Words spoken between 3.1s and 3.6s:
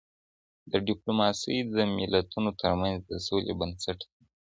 سولې